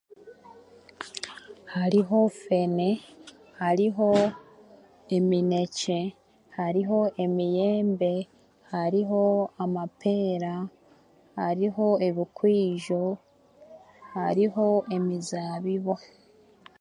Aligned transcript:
Hariho 1.75 2.17
fene, 2.41 2.89
hariho 3.61 4.09
eminekye, 5.17 5.99
hariho 6.57 6.99
emiyembe, 7.23 8.13
hariho 8.71 9.21
amapeera, 9.63 10.53
hariho 11.39 11.87
ebikoijo, 12.07 13.03
emizaabibu. 14.95 15.95